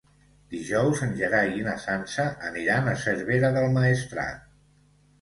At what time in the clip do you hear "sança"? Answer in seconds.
1.85-2.27